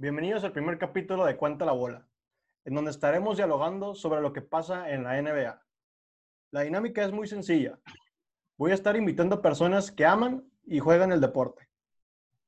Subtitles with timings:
[0.00, 2.06] Bienvenidos al primer capítulo de Cuenta la Bola,
[2.64, 5.60] en donde estaremos dialogando sobre lo que pasa en la NBA.
[6.52, 7.80] La dinámica es muy sencilla.
[8.56, 11.68] Voy a estar invitando a personas que aman y juegan el deporte.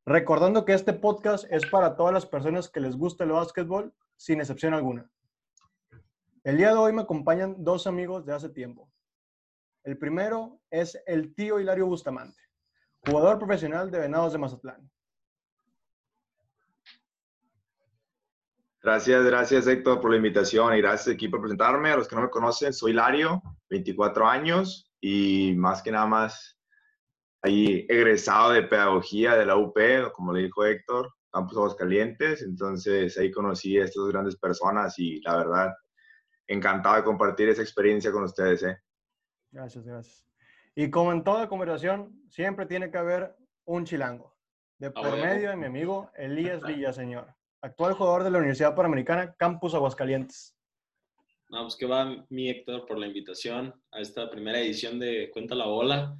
[0.06, 4.38] Recordando que este podcast es para todas las personas que les gusta el básquetbol, sin
[4.38, 5.10] excepción alguna.
[6.44, 8.88] El día de hoy me acompañan dos amigos de hace tiempo.
[9.82, 12.40] El primero es el tío Hilario Bustamante,
[13.04, 14.88] jugador profesional de Venados de Mazatlán.
[18.82, 21.90] Gracias, gracias Héctor por la invitación y gracias aquí por presentarme.
[21.90, 26.58] A los que no me conocen, soy Lario, 24 años y más que nada más
[27.42, 29.76] ahí egresado de pedagogía de la UP,
[30.14, 32.40] como le dijo Héctor, Campus Calientes.
[32.40, 35.74] Entonces ahí conocí a estas grandes personas y la verdad,
[36.46, 38.62] encantado de compartir esa experiencia con ustedes.
[38.62, 38.78] ¿eh?
[39.50, 40.26] Gracias, gracias.
[40.74, 44.38] Y como en toda conversación, siempre tiene que haber un chilango.
[44.78, 49.74] De por medio de mi amigo Elías Villaseñor actual jugador de la Universidad Panamericana, Campus
[49.74, 50.56] Aguascalientes.
[51.48, 55.54] Vamos, pues que va mi Héctor por la invitación a esta primera edición de Cuenta
[55.54, 56.16] la Bola.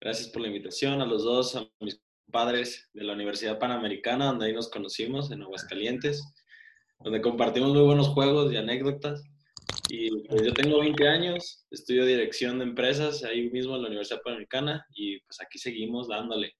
[0.00, 4.46] Gracias por la invitación a los dos, a mis padres de la Universidad Panamericana, donde
[4.46, 6.24] ahí nos conocimos, en Aguascalientes,
[6.98, 9.22] donde compartimos muy buenos juegos y anécdotas.
[9.88, 14.22] Y pues yo tengo 20 años, estudio dirección de empresas ahí mismo en la Universidad
[14.22, 16.56] Panamericana y pues aquí seguimos dándole.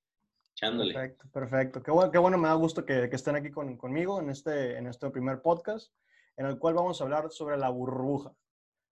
[0.70, 1.82] Perfecto, perfecto.
[1.82, 4.86] Qué bueno, qué bueno, me da gusto que, estén aquí con, conmigo en este, en
[4.86, 5.92] este primer podcast,
[6.36, 8.32] en el cual vamos a hablar sobre la burbuja.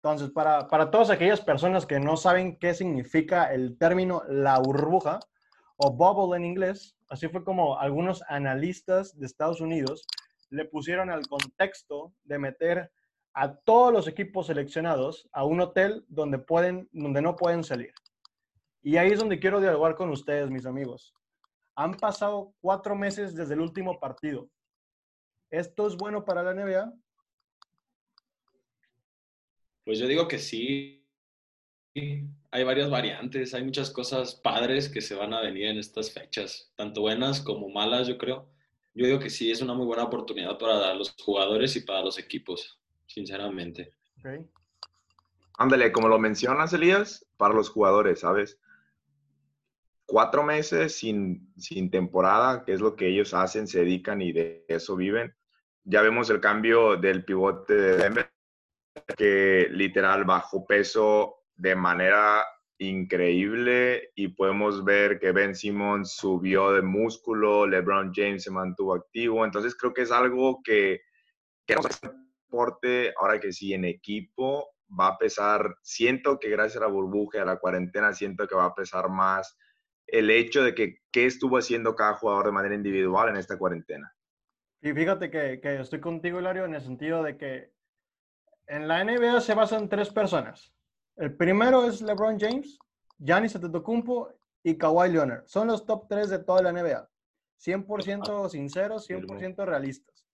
[0.04, 5.20] Entonces, para, para todas aquellas personas que no saben qué significa el término la burbuja,
[5.78, 10.06] o bubble en inglés, así fue como algunos analistas de Estados Unidos
[10.50, 12.92] le pusieron al contexto de meter
[13.34, 17.94] a todos los equipos seleccionados a un hotel donde, pueden, donde no pueden salir.
[18.84, 21.16] Y ahí es donde quiero dialogar con ustedes, mis amigos.
[21.76, 24.50] Han pasado cuatro meses desde el último partido.
[25.50, 26.94] ¿Esto es bueno para la NBA?
[29.86, 31.00] Pues yo digo que sí.
[32.52, 36.72] Hay varias variantes, hay muchas cosas padres que se van a venir en estas fechas,
[36.76, 38.50] tanto buenas como malas, yo creo.
[38.96, 42.18] Yo digo que sí, es una muy buena oportunidad para los jugadores y para los
[42.18, 43.94] equipos, sinceramente.
[45.58, 48.60] Ándale, como lo mencionas, Elías, para los jugadores, ¿sabes?
[50.06, 54.66] Cuatro meses sin, sin temporada, que es lo que ellos hacen, se dedican y de
[54.68, 55.34] eso viven.
[55.84, 58.30] Ya vemos el cambio del pivote de Denver,
[59.18, 62.44] que literal bajó peso de manera
[62.78, 69.46] increíble y podemos ver que Ben Simmons subió de músculo, LeBron James se mantuvo activo,
[69.46, 71.02] entonces creo que es algo que,
[71.66, 71.76] que
[72.54, 74.70] deporte, ahora que sí, en equipo
[75.00, 78.66] va a pesar, siento que gracias a la burbuja, a la cuarentena, siento que va
[78.66, 79.58] a pesar más
[80.14, 84.16] el hecho de que qué estuvo haciendo cada jugador de manera individual en esta cuarentena.
[84.80, 87.74] Y fíjate que, que estoy contigo, Hilario, en el sentido de que
[88.68, 90.72] en la NBA se basan tres personas.
[91.16, 92.78] El primero es LeBron James,
[93.18, 94.32] Giannis Antetokounmpo
[94.62, 95.48] y Kawhi Leonard.
[95.48, 97.10] Son los top tres de toda la NBA.
[97.60, 100.28] 100% sinceros, 100% realistas.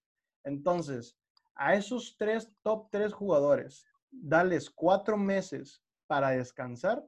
[0.43, 1.17] Entonces,
[1.55, 7.01] a esos tres top tres jugadores, darles cuatro meses para descansar,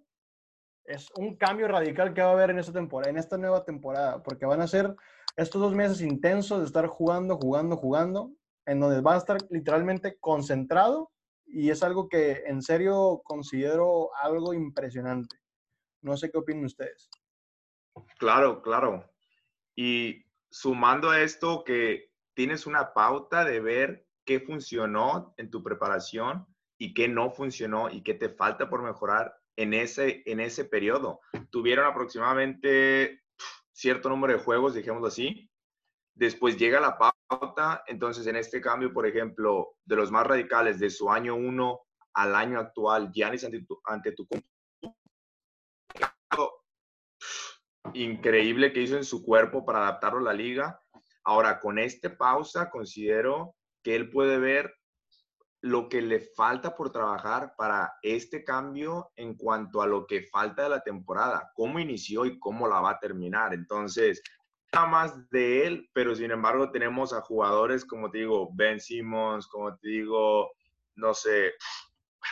[0.85, 4.21] es un cambio radical que va a haber en esta temporada, en esta nueva temporada,
[4.23, 4.95] porque van a ser
[5.35, 8.31] estos dos meses intensos de estar jugando, jugando, jugando,
[8.65, 11.11] en donde va a estar literalmente concentrado
[11.45, 15.37] y es algo que en serio considero algo impresionante.
[16.01, 17.09] No sé qué opinan ustedes.
[18.17, 19.11] Claro, claro.
[19.75, 26.47] Y sumando a esto que tienes una pauta de ver qué funcionó en tu preparación
[26.77, 31.21] y qué no funcionó y qué te falta por mejorar en ese, en ese periodo.
[31.49, 33.21] Tuvieron aproximadamente
[33.71, 35.49] cierto número de juegos, dijémoslo así.
[36.13, 40.89] Después llega la pauta, entonces en este cambio, por ejemplo, de los más radicales, de
[40.89, 41.79] su año 1
[42.13, 44.27] al año actual, Giannis ante tu, ante tu
[47.93, 50.81] increíble que hizo en su cuerpo para adaptarlo a la liga.
[51.23, 54.73] Ahora, con este pausa, considero que él puede ver
[55.61, 60.63] lo que le falta por trabajar para este cambio en cuanto a lo que falta
[60.63, 63.53] de la temporada, cómo inició y cómo la va a terminar.
[63.53, 64.23] Entonces,
[64.73, 69.47] nada más de él, pero sin embargo tenemos a jugadores como te digo, Ben Simmons,
[69.47, 70.51] como te digo,
[70.95, 71.53] no sé,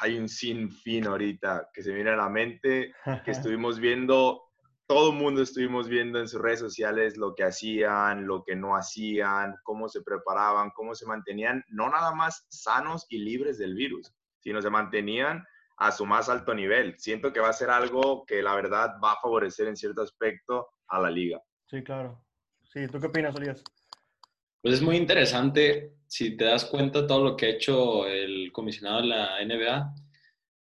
[0.01, 2.93] hay un sinfín ahorita que se viene a la mente,
[3.25, 4.48] que estuvimos viendo
[4.89, 8.75] todo el mundo estuvimos viendo en sus redes sociales lo que hacían, lo que no
[8.75, 14.11] hacían, cómo se preparaban, cómo se mantenían, no nada más sanos y libres del virus,
[14.39, 15.45] sino se mantenían
[15.77, 16.97] a su más alto nivel.
[16.97, 20.69] Siento que va a ser algo que la verdad va a favorecer en cierto aspecto
[20.87, 21.39] a la liga.
[21.67, 22.25] Sí, claro.
[22.63, 23.63] Sí, ¿tú qué opinas, Elías?
[24.59, 29.01] Pues es muy interesante si te das cuenta todo lo que ha hecho el comisionado
[29.01, 29.93] de la NBA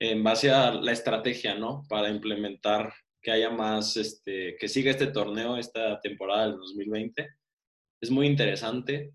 [0.01, 1.85] en base a la estrategia, ¿no?
[1.89, 2.93] Para implementar
[3.29, 7.29] que haya más, este, que siga este torneo esta temporada del 2020.
[8.01, 9.13] Es muy interesante.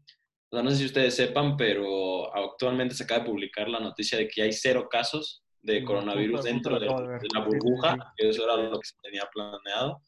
[0.51, 4.19] O sea, no sé si ustedes sepan, pero actualmente se acaba de publicar la noticia
[4.19, 8.79] de que hay cero casos de coronavirus dentro de, la burbuja, que eso era lo
[8.79, 10.03] que se tenía planeado,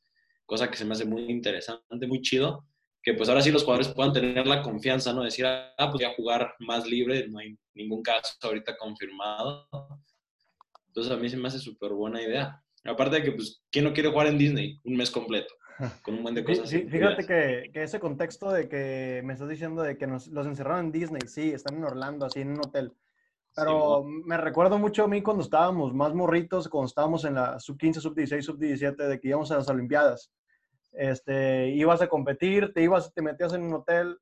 [0.45, 2.63] cosa que se me hace muy interesante, muy chido,
[3.01, 5.23] que pues ahora sí los jugadores puedan tener la confianza, ¿no?
[5.23, 9.67] Decir, ah, pues voy a jugar más libre, no hay ningún caso ahorita confirmado.
[10.89, 12.61] Entonces a mí se me hace súper buena idea.
[12.85, 15.53] Aparte de que, pues, ¿quién no quiere jugar en Disney un mes completo?
[16.03, 16.69] Con un buen de cosas.
[16.69, 20.45] Sí, fíjate que, que, ese contexto de que me estás diciendo de que nos, los
[20.45, 22.93] encerraron en Disney, sí, están en Orlando, así en un hotel.
[23.55, 27.95] Pero me recuerdo mucho a mí cuando estábamos más morritos, cuando estábamos en la sub-15,
[28.01, 30.31] sub-16, sub-17, de que íbamos a las Olimpiadas.
[30.91, 34.17] Este, ibas a competir, te ibas, te metías en un hotel,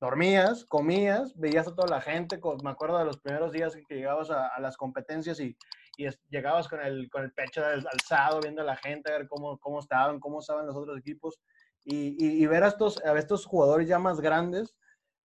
[0.00, 2.40] dormías, comías, veías a toda la gente.
[2.62, 5.56] Me acuerdo de los primeros días que llegabas a, a las competencias y,
[5.96, 9.58] y llegabas con el, con el pecho alzado, viendo a la gente, a ver cómo,
[9.58, 11.38] cómo estaban, cómo estaban los otros equipos.
[11.84, 14.76] Y, y, y ver a estos, a estos jugadores ya más grandes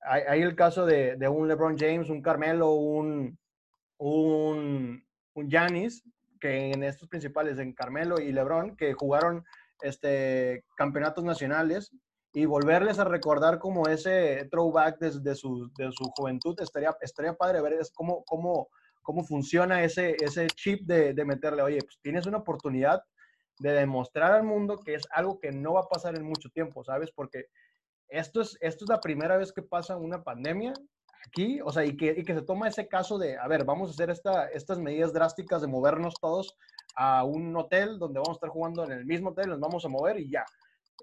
[0.02, 3.38] hay, el caso de, de, un LeBron James, un Carmelo, un,
[3.98, 5.04] un,
[5.34, 6.04] un Giannis,
[6.40, 9.44] que en estos principales, en Carmelo y LeBron, que jugaron
[9.82, 11.92] este, campeonatos nacionales
[12.34, 17.62] y volverles a recordar como ese throwback desde su, de su juventud, estaría, estaría padre
[17.62, 18.70] ver cómo, cómo,
[19.08, 23.02] cómo funciona ese, ese chip de, de meterle, oye, pues tienes una oportunidad
[23.58, 26.84] de demostrar al mundo que es algo que no va a pasar en mucho tiempo,
[26.84, 27.10] ¿sabes?
[27.16, 27.46] Porque
[28.10, 30.74] esto es, esto es la primera vez que pasa una pandemia
[31.26, 33.90] aquí, o sea, y que, y que se toma ese caso de, a ver, vamos
[33.90, 36.58] a hacer esta, estas medidas drásticas de movernos todos
[36.98, 39.90] a un hotel donde vamos a estar jugando en el mismo hotel, nos vamos a
[39.90, 40.44] mover y ya.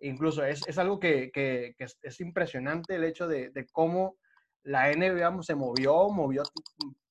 [0.02, 4.18] Incluso es, es algo que, que, que es, impresionante el hecho de, de, cómo
[4.62, 6.42] la NBA se movió, movió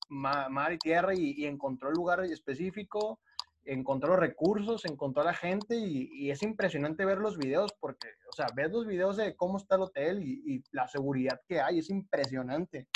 [0.10, 3.20] mar y tierra y, encontró el lugar específico
[3.66, 8.48] encontró recursos, encontró a la gente y, es impresionante ver los videos porque, o sea,
[8.56, 12.88] ves los videos de cómo está el hotel y, la seguridad que hay, es impresionante.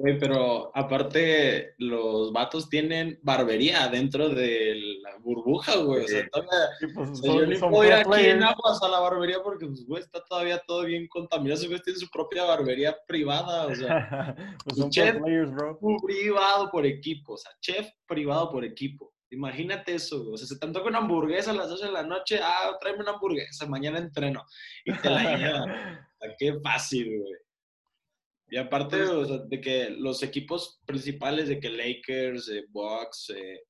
[0.00, 6.04] Güey, pero aparte los vatos tienen barbería dentro de la burbuja, güey.
[6.04, 9.66] O sea, todavía, pues, yo ni puedo ir aquí en aguas a la barbería porque,
[9.66, 11.60] pues, güey, está todavía todo bien contaminado.
[11.66, 14.34] Güey, tiene su propia barbería privada, o sea.
[14.64, 15.78] pues son chef players, bro.
[16.02, 19.12] privado por equipo, o sea, chef privado por equipo.
[19.32, 22.40] Imagínate eso, o sea, se te antoja una hamburguesa a las 12 de la noche,
[22.42, 24.44] ah, tráeme una hamburguesa, mañana entreno.
[24.86, 26.00] Y te la llevan.
[26.38, 27.49] qué fácil, güey.
[28.50, 33.60] Y aparte de que los equipos principales de que Lakers, eh, Bucks, eh,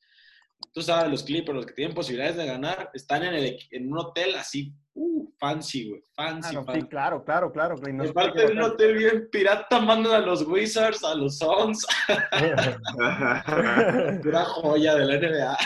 [0.73, 3.99] tú sabes, los Clippers, los que tienen posibilidades de ganar, están en, el, en un
[3.99, 7.75] hotel así, uh, fancy, güey, fancy, ah, Sí, claro, claro, claro.
[7.77, 11.87] No es parte de un hotel bien pirata, mandan a los Wizards, a los Suns.
[14.23, 15.59] Pura joya de la NBA.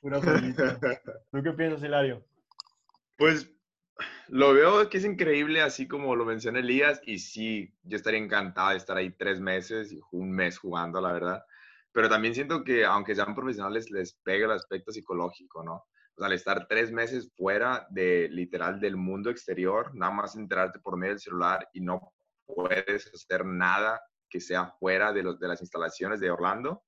[0.00, 0.80] Pura joyita.
[1.30, 2.24] ¿Tú qué piensas, Hilario?
[3.16, 3.51] Pues
[4.28, 8.70] lo veo que es increíble, así como lo menciona Elías, y sí, yo estaría encantado
[8.70, 11.44] de estar ahí tres meses un mes jugando, la verdad
[11.92, 15.74] pero también siento que aunque sean profesionales les pega el aspecto psicológico, ¿no?
[15.74, 20.78] O sea, al estar tres meses fuera de literal del mundo exterior, nada más enterarte
[20.78, 22.12] por medio del celular y no
[22.46, 26.82] puedes hacer nada que sea fuera de, los, de las instalaciones de Orlando,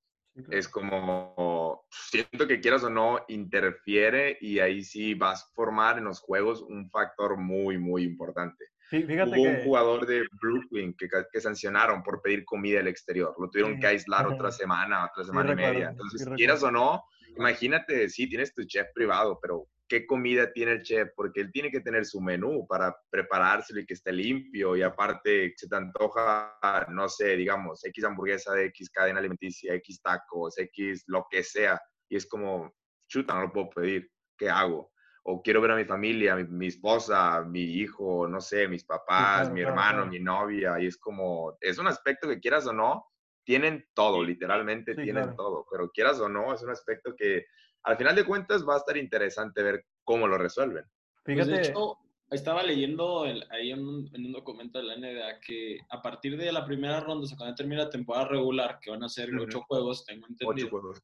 [0.50, 6.04] es como, siento que quieras o no, interfiere y ahí sí vas a formar en
[6.04, 8.64] los juegos un factor muy, muy importante.
[8.90, 13.34] Fíjate Hubo un jugador de Brooklyn que, que, sancionaron por pedir comida al exterior.
[13.38, 15.88] Lo tuvieron que aislar otra semana, otra semana y media.
[15.90, 17.02] Entonces, quieras o no,
[17.36, 21.10] imagínate, sí, tienes tu chef privado, pero ¿qué comida tiene el chef?
[21.14, 24.76] Porque él tiene que tener su menú para preparárselo y que esté limpio.
[24.76, 26.58] Y aparte, se te antoja,
[26.88, 31.80] no sé, digamos, X hamburguesa de X cadena alimenticia, X tacos, X lo que sea.
[32.08, 32.74] Y es como,
[33.08, 34.10] chuta, no lo puedo pedir.
[34.36, 34.92] ¿Qué hago?
[35.26, 39.62] o quiero ver a mi familia, mi, esposa, mi hijo, no sé, mis papás, mi
[39.62, 43.06] hermano, mi novia, y es como, es un aspecto que quieras o no,
[43.44, 47.46] tienen todo, literalmente tienen todo, pero quieras o no, es un aspecto que
[47.84, 50.84] al final de cuentas va a estar interesante ver cómo lo resuelven.
[51.24, 51.50] Pues, Fíjate.
[51.50, 51.98] de hecho,
[52.30, 57.00] estaba leyendo ahí en un, documento de la NBA que a partir de la primera
[57.00, 60.26] ronda, o sea, cuando termina la temporada regular, que van a ser ocho juegos, tengo
[60.26, 60.66] entendido.
[60.66, 61.02] Ocho juegos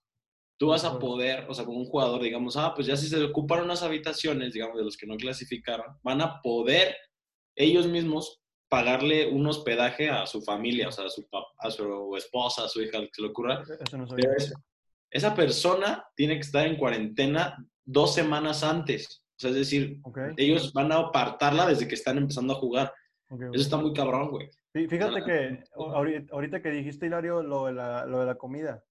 [0.61, 3.25] tú vas a poder, o sea, como un jugador, digamos, ah, pues ya si se
[3.25, 6.94] ocuparon unas habitaciones, digamos, de los que no clasificaron, van a poder
[7.56, 11.27] ellos mismos pagarle un hospedaje a su familia, o sea, a su,
[11.59, 13.62] a su esposa, a su hija, que se le ocurra.
[13.62, 14.07] Eso no
[15.11, 19.25] esa persona tiene que estar en cuarentena dos semanas antes.
[19.37, 20.00] O sea, es decir,
[20.37, 22.93] ellos van a apartarla desde que están empezando a jugar.
[23.29, 24.49] Eso está muy cabrón, güey.
[24.73, 28.85] Fíjate que ahorita que dijiste, Hilario, lo de la, lo de la comida.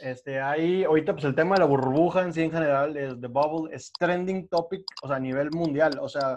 [0.00, 3.26] Este, ahí, ahorita, pues el tema de la burbuja en sí en general, es The
[3.26, 5.98] Bubble, es trending topic, o sea, a nivel mundial.
[6.00, 6.36] O sea,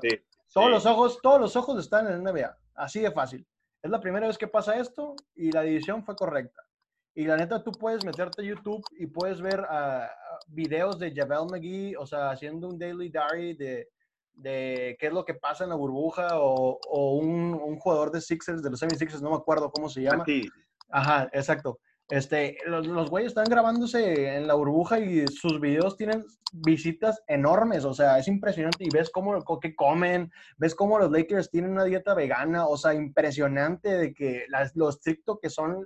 [0.53, 2.57] todos los ojos, todos los ojos están en el NBA.
[2.75, 3.45] Así de fácil.
[3.81, 6.61] Es la primera vez que pasa esto y la división fue correcta.
[7.13, 10.07] Y la neta, tú puedes meterte a YouTube y puedes ver uh,
[10.47, 13.89] videos de Javel McGee, o sea, haciendo un daily diary de,
[14.33, 18.21] de qué es lo que pasa en la burbuja o, o un, un, jugador de
[18.21, 20.23] Sixers, de los 76ers, no me acuerdo cómo se llama.
[20.89, 21.79] Ajá, exacto.
[22.11, 27.85] Este, los, los güeyes están grabándose en la burbuja y sus videos tienen visitas enormes,
[27.85, 28.83] o sea, es impresionante.
[28.83, 32.93] Y ves cómo que comen, ves cómo los Lakers tienen una dieta vegana, o sea,
[32.93, 35.85] impresionante de que las, lo estricto que son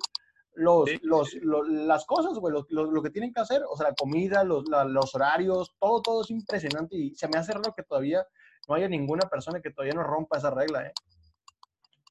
[0.55, 1.32] los, los,
[1.67, 5.13] las cosas, güey, lo, lo, que tienen que hacer, o sea, la comida, los, los
[5.13, 6.98] horarios, todo, todo es impresionante.
[6.98, 8.25] Y se me hace raro que todavía
[8.67, 10.94] no haya ninguna persona que todavía no rompa esa regla, ¿eh?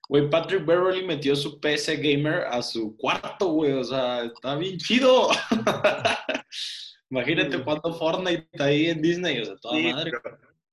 [0.09, 3.73] Güey, Patrick Beverly metió su PC Gamer a su cuarto, güey.
[3.73, 5.29] O sea, está bien chido.
[7.11, 10.13] Imagínate cuánto Fortnite está ahí en Disney, o sea, toda madre.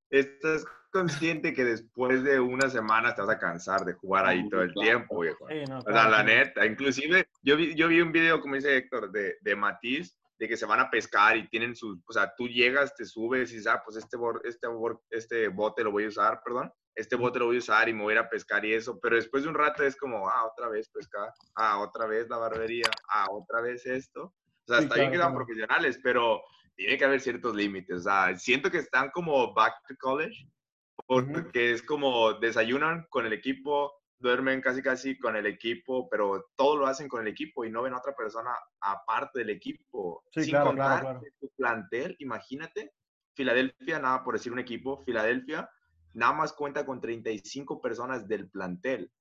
[0.10, 4.62] Estás consciente que después de una semana te vas a cansar de jugar ahí todo
[4.62, 5.32] el tiempo, güey.
[5.32, 6.66] o sea, la neta.
[6.66, 10.58] Inclusive, yo vi, yo vi un video, como dice Héctor, de, de Matiz, de que
[10.58, 13.68] se van a pescar y tienen su, o sea, tú llegas, te subes y dices,
[13.68, 14.68] ah, pues este, este,
[15.12, 18.04] este bote lo voy a usar, perdón, este bote lo voy a usar y me
[18.04, 20.46] voy a ir a pescar y eso, pero después de un rato es como, ah,
[20.46, 24.34] otra vez pescar, ah, otra vez la barbería, ah, otra vez esto.
[24.66, 26.42] O sea, está bien que sean profesionales, pero
[26.76, 27.98] tiene que haber ciertos límites.
[27.98, 30.48] O sea, siento que están como back to college,
[31.08, 36.78] porque es como desayunan con el equipo, duermen casi casi con el equipo, pero todo
[36.78, 40.24] lo hacen con el equipo y no ven a otra persona aparte del equipo.
[40.32, 42.94] Sí, Sin claro, contar claro, tu plantel, imagínate,
[43.34, 45.70] Filadelfia, nada por decir un equipo, Filadelfia
[46.14, 49.12] nada más cuenta con 35 personas del plantel,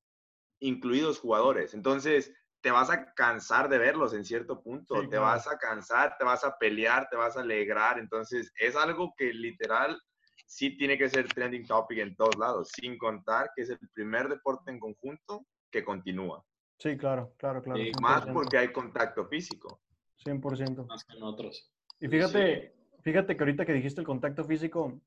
[0.60, 1.74] incluidos jugadores.
[1.74, 6.24] Entonces, te vas a cansar de verlos en cierto punto, te vas a cansar, te
[6.24, 7.98] vas a pelear, te vas a alegrar.
[7.98, 9.98] Entonces, es algo que literal
[10.46, 14.28] sí tiene que ser trending topic en todos lados, sin contar que es el primer
[14.28, 16.44] deporte en conjunto que continúa.
[16.78, 17.80] Sí, claro, claro, claro.
[17.80, 19.80] Y más porque hay contacto físico.
[20.24, 20.86] 100%.
[20.86, 21.72] Más que en otros.
[22.00, 25.00] Y fíjate, fíjate que ahorita que dijiste el contacto físico,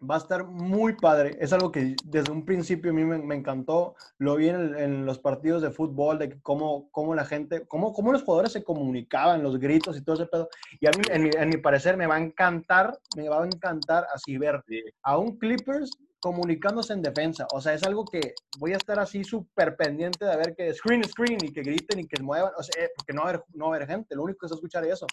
[0.00, 1.36] va a estar muy padre.
[1.40, 3.94] Es algo que desde un principio a mí me, encantó.
[4.18, 8.22] Lo vi en, los partidos de fútbol, de cómo, cómo la gente, cómo, cómo, los
[8.22, 10.48] jugadores se comunicaban, los gritos y todo ese pedo.
[10.80, 14.36] Y a mí, en mi, parecer, me va a encantar, me va a encantar así
[14.38, 14.62] ver
[15.02, 17.46] a un Clippers comunicándose en defensa.
[17.52, 21.04] O sea, es algo que voy a estar así súper pendiente de ver que screen,
[21.04, 22.52] screen y que griten y que muevan.
[22.56, 24.14] O sea, eh, porque no va, a haber, no va a haber gente.
[24.14, 25.06] Lo único que es escuchar eso.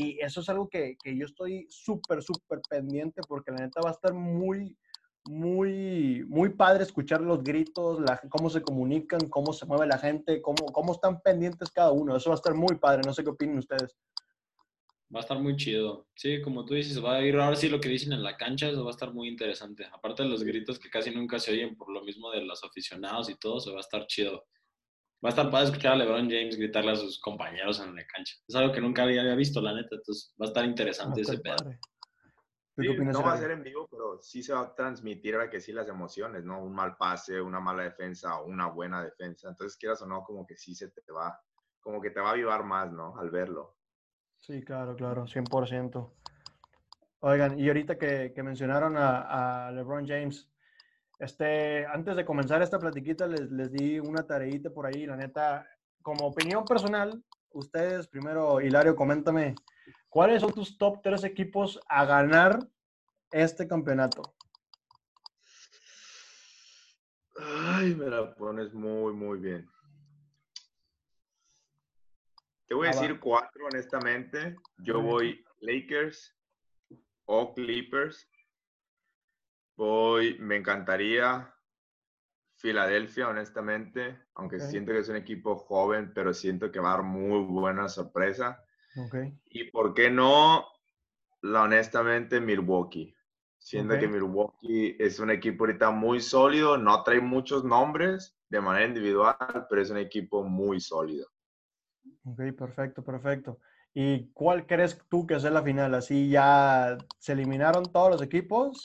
[0.00, 3.90] Y eso es algo que, que yo estoy súper, súper pendiente porque la neta va
[3.90, 4.74] a estar muy,
[5.28, 10.40] muy, muy padre escuchar los gritos, la, cómo se comunican, cómo se mueve la gente,
[10.40, 12.16] cómo, cómo están pendientes cada uno.
[12.16, 13.02] Eso va a estar muy padre.
[13.04, 13.94] No sé qué opinan ustedes.
[15.14, 16.06] Va a estar muy chido.
[16.14, 18.70] Sí, como tú dices, va a ir ahora sí lo que dicen en la cancha,
[18.70, 19.84] eso va a estar muy interesante.
[19.92, 23.28] Aparte de los gritos que casi nunca se oyen por lo mismo de los aficionados
[23.28, 24.46] y todo, se va a estar chido.
[25.22, 28.36] Va a estar padre escuchar a LeBron James gritarle a sus compañeros en la cancha.
[28.48, 29.96] Es algo que nunca había visto, la neta.
[29.96, 31.56] Entonces va a estar interesante ese pedo.
[32.76, 35.72] no va a ser en vivo, pero sí se va a transmitir ahora que sí
[35.72, 36.62] las emociones, ¿no?
[36.62, 39.50] Un mal pase, una mala defensa o una buena defensa.
[39.50, 41.38] Entonces, quieras o no, como que sí se te va,
[41.80, 43.18] como que te va a avivar más, ¿no?
[43.18, 43.76] Al verlo.
[44.38, 46.14] Sí, claro, claro, 100%.
[47.22, 50.49] Oigan, y ahorita que, que mencionaron a, a LeBron James,
[51.20, 55.04] este, antes de comenzar esta platiquita, les, les di una tareita por ahí.
[55.04, 55.68] La neta,
[56.00, 59.54] como opinión personal, ustedes, primero, Hilario, coméntame,
[60.08, 62.58] ¿cuáles son tus top tres equipos a ganar
[63.30, 64.34] este campeonato?
[67.38, 69.70] Ay, me la pones muy, muy bien.
[72.66, 74.56] Te voy a ah, decir cuatro, honestamente.
[74.78, 76.34] Yo voy Lakers
[77.26, 78.29] o Clippers
[79.80, 81.54] Voy, me encantaría
[82.56, 87.02] Filadelfia, honestamente, aunque siento que es un equipo joven, pero siento que va a dar
[87.02, 88.62] muy buena sorpresa.
[89.46, 90.66] Y por qué no,
[91.40, 93.16] la honestamente, Milwaukee.
[93.56, 98.84] Siento que Milwaukee es un equipo ahorita muy sólido, no trae muchos nombres de manera
[98.84, 101.26] individual, pero es un equipo muy sólido.
[102.24, 103.60] Ok, perfecto, perfecto.
[103.94, 105.94] ¿Y cuál crees tú que es la final?
[105.94, 108.82] Así ya se eliminaron todos los equipos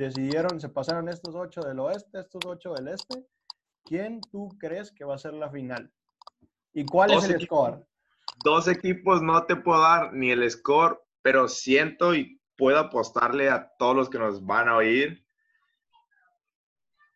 [0.00, 3.26] decidieron, se pasaron estos ocho del oeste, estos ocho del este.
[3.84, 5.92] ¿Quién tú crees que va a ser la final?
[6.72, 7.84] ¿Y cuál es el score?
[8.44, 13.70] Dos equipos no te puedo dar ni el score, pero siento y puedo apostarle a
[13.78, 15.26] todos los que nos van a oír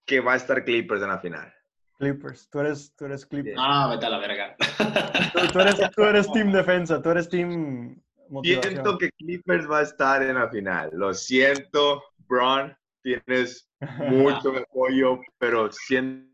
[0.05, 1.55] que va a estar Clippers en la final.
[1.99, 3.57] Clippers, tú eres, tú eres Clippers.
[3.59, 4.57] Ah, vete a la verga.
[5.33, 8.73] Tú, tú eres, tú eres team defensa, tú eres team motivación.
[8.73, 10.91] Siento que Clippers va a estar en la final.
[10.93, 16.33] Lo siento, Braun, tienes mucho apoyo, pero siento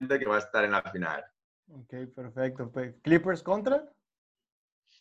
[0.00, 1.24] que va a estar en la final.
[1.68, 2.72] Ok, perfecto.
[3.02, 3.84] ¿Clippers contra?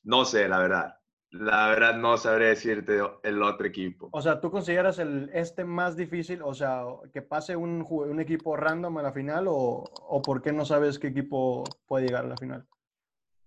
[0.03, 0.95] No sé, la verdad.
[1.31, 4.09] La verdad no sabré decirte el otro equipo.
[4.11, 6.41] O sea, ¿tú consideras el este más difícil?
[6.41, 6.83] O sea,
[7.13, 10.97] que pase un, un equipo random a la final o, o por qué no sabes
[10.97, 12.65] qué equipo puede llegar a la final?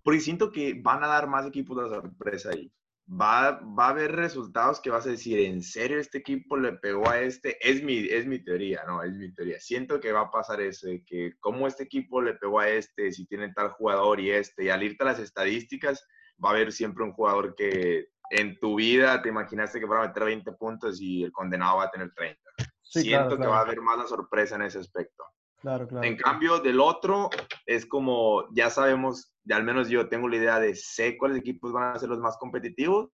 [0.04, 2.72] Porque siento que van a dar más equipos de sorpresa ahí.
[3.08, 7.08] Va, va a haber resultados que vas a decir, ¿en serio este equipo le pegó
[7.08, 7.58] a este?
[7.60, 9.02] Es mi, es mi teoría, ¿no?
[9.02, 9.58] Es mi teoría.
[9.60, 13.12] Siento que va a pasar eso, de que cómo este equipo le pegó a este,
[13.12, 16.06] si tiene tal jugador y este, y al irte a las estadísticas,
[16.42, 20.08] va a haber siempre un jugador que en tu vida te imaginaste que fuera a
[20.08, 22.40] meter 20 puntos y el condenado va a tener 30.
[22.80, 25.24] Sí, Siento claro, que va a haber más la sorpresa en ese aspecto.
[25.60, 26.06] Claro, claro.
[26.06, 27.30] En cambio, del otro,
[27.66, 31.72] es como, ya sabemos, ya al menos yo tengo la idea de sé cuáles equipos
[31.72, 33.10] van a ser los más competitivos.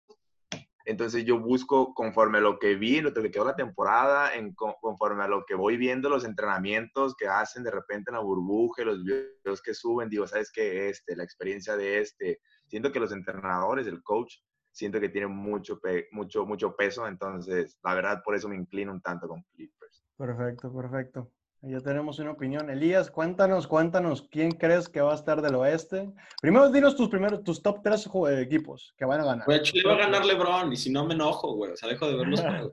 [0.84, 4.76] Entonces yo busco conforme a lo que vi, lo que quedó la temporada, en, co-
[4.80, 8.84] conforme a lo que voy viendo, los entrenamientos que hacen de repente en la burbuja,
[8.84, 10.88] los videos que suben, digo, ¿sabes qué?
[10.88, 12.40] Este, la experiencia de este.
[12.68, 14.36] Siento que los entrenadores, el coach,
[14.70, 15.78] siento que tienen mucho,
[16.12, 17.06] mucho, mucho peso.
[17.06, 20.02] Entonces, la verdad, por eso me inclino un tanto con Clippers.
[20.16, 21.30] Perfecto, perfecto.
[21.60, 22.70] Ya tenemos una opinión.
[22.70, 26.08] Elías, cuéntanos, cuéntanos, ¿quién crees que va a estar del oeste?
[26.40, 29.44] Primero dinos tus primeros, tus top tres ju- equipos que van a ganar.
[29.44, 31.72] Güey, Chile va a ganar LeBron y si no me enojo, güey.
[31.72, 32.72] O sea, dejo de ver los juegos.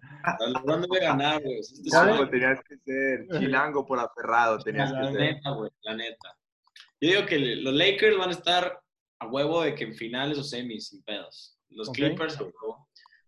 [0.53, 1.59] LeBron debe ganar, güey.
[1.59, 5.11] O sea, este ¿Cuál es- Chilango tenías que ser, chilango por aferrado tenías que La
[5.11, 5.19] ser.
[5.19, 6.37] neta, güey, la neta.
[7.01, 8.79] Yo digo que los Lakers van a estar
[9.19, 11.57] a huevo de que en finales o semis, sin pedos.
[11.69, 11.89] Los.
[11.89, 12.84] Clippers, a huevo.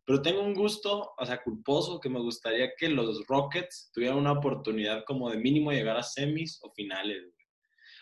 [0.08, 4.32] Pero tengo un gusto, o sea, culposo, que me gustaría que los Rockets tuvieran una
[4.32, 7.46] oportunidad como de mínimo llegar a semis o finales, güey.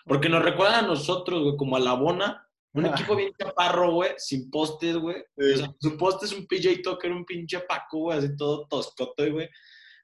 [0.05, 2.89] Porque nos recuerdan a nosotros, güey, como a la Bona, un Ah.
[2.93, 5.15] equipo bien chaparro, güey, sin postes, güey.
[5.35, 5.53] Sí.
[5.53, 9.31] O sea, su poste es un PJ Tucker, un pinche Paco, güey, así todo toscote,
[9.31, 9.49] güey.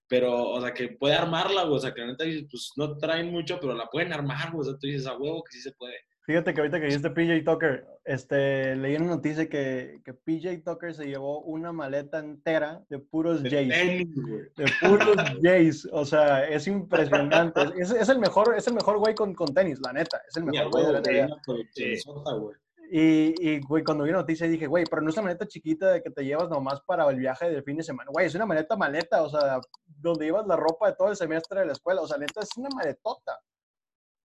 [0.08, 1.76] Pero, o sea, que puede armarla, güey.
[1.76, 4.62] O sea, que la neta dices, pues no traen mucho, pero la pueden armar, güey.
[4.62, 5.98] O sea, tú dices, a huevo que sí se puede.
[6.24, 10.94] Fíjate que ahorita que dijiste PJ Tucker, este, leí una noticia que, que PJ Tucker
[10.94, 14.08] se llevó una maleta entera de puros Jays.
[14.56, 15.88] De puros Jays.
[15.92, 17.62] O sea, es impresionante.
[17.78, 20.22] Es, es el mejor, es el mejor güey con, con tenis, la neta.
[20.30, 22.56] Es el mejor güey de la güey.
[22.94, 25.94] Y, y, güey, cuando vi la noticia dije, güey, pero no es una maleta chiquita
[25.94, 28.12] de que te llevas nomás para el viaje del fin de semana.
[28.12, 31.62] Güey, es una maleta maleta, o sea, donde llevas la ropa de todo el semestre
[31.62, 32.02] de la escuela.
[32.02, 33.40] O sea, neta, es una maletota.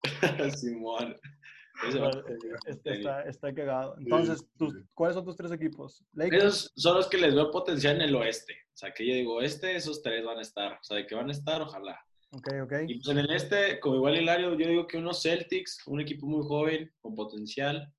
[0.56, 1.16] Simón.
[2.66, 3.96] Este, está, está cagado.
[3.98, 6.04] Entonces, tus- ¿cuáles son tus tres equipos?
[6.12, 6.44] Lakers.
[6.44, 8.52] Esos son los que les veo potencial en el oeste.
[8.74, 10.72] O sea, que yo digo, este, esos tres van a estar.
[10.74, 11.98] O sea, de que van a estar, ojalá.
[12.32, 12.72] Ok, ok.
[12.86, 16.26] Y pues en el este, como igual Hilario, yo digo que unos Celtics, un equipo
[16.26, 17.92] muy joven, con potencial,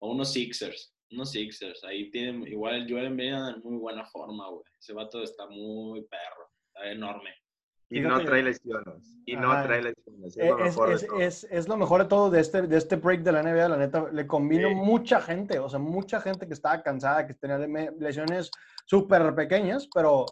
[0.00, 0.94] o unos Sixers.
[1.10, 1.82] Unos Sixers.
[1.84, 4.64] Ahí tienen, igual el Joel Embiid en muy buena forma, güey.
[4.78, 6.50] Ese vato está muy perro.
[6.74, 7.30] Está enorme.
[7.92, 9.18] Y Fíjate no que- trae lesiones.
[9.26, 9.64] Y no Ajá.
[9.64, 10.34] trae lesiones.
[10.34, 12.76] Es Eh, lo Es, mejor es, es- es lo mejor de todo de este, de
[12.78, 14.74] este break de la NBA, la neta, le combino Sí.
[14.74, 18.50] mucha gente, o sea, mucha gente que estaba cansada, que tenía le- lesiones
[18.86, 20.24] súper pequeñas, pero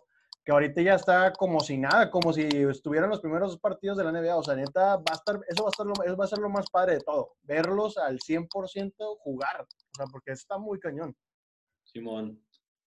[0.42, 4.05] que ahorita ya está como si nada, como si estuvieran los primeros dos partidos de
[4.05, 6.25] la NBA, o sea, neta, va a estar, eso va a, estar lo, eso va
[6.25, 10.57] a ser lo más padre de todo, verlos al 100% jugar, o sea, porque está
[10.57, 11.14] muy cañón.
[11.85, 12.40] Simón.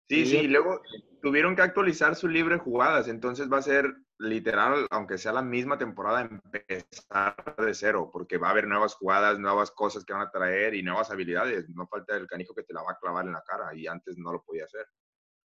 [0.09, 0.81] Sí, sí, digo luego
[1.21, 3.85] tuvieron que actualizar su libre jugadas, entonces va a ser
[4.19, 9.39] literal, aunque sea la misma temporada, empezar de cero, porque va a haber nuevas jugadas,
[9.39, 11.69] nuevas cosas que van a traer y nuevas habilidades.
[11.69, 14.17] No falta el canijo que te la va a clavar en la cara y antes
[14.17, 14.85] no lo podía hacer.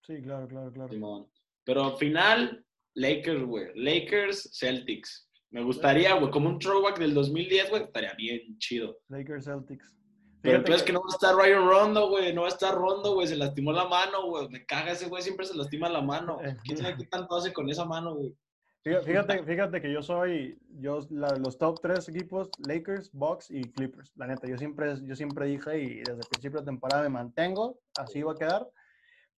[0.02, 0.88] Sí, claro, claro, claro.
[0.90, 1.30] Simón.
[1.64, 3.70] Pero final, Lakers, güey.
[3.74, 5.28] Lakers, Celtics.
[5.50, 8.98] Me gustaría, güey, como un throwback del 2010, güey, estaría bien chido.
[9.08, 9.94] Lakers Celtics.
[10.42, 12.34] Pero el peor es que no va a estar Ryan Rondo, güey.
[12.34, 13.28] No va a estar Rondo, güey.
[13.28, 14.48] Se lastimó la mano, güey.
[14.48, 15.22] Me caga ese güey.
[15.22, 16.38] Siempre se lastima la mano.
[16.64, 18.36] ¿Quién sabe qué tanto hace con esa mano, güey?
[18.84, 23.70] Fíjate, fíjate, fíjate que yo soy, yo, la- los top tres equipos, Lakers, Bucks y
[23.70, 24.10] Clippers.
[24.16, 27.78] La neta, yo siempre, yo siempre dije y desde el principio de temporada me mantengo,
[27.94, 28.68] así va a quedar.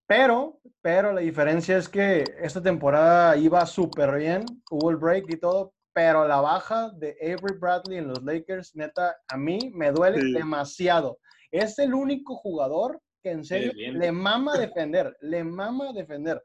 [0.07, 5.37] Pero, pero la diferencia es que esta temporada iba súper bien, hubo el break y
[5.37, 10.20] todo, pero la baja de Avery Bradley en los Lakers, neta, a mí me duele
[10.20, 10.33] Sí.
[10.33, 11.18] demasiado.
[11.50, 13.98] Es el único jugador que en serio bien.
[13.98, 16.42] le mama defender, le mama defender.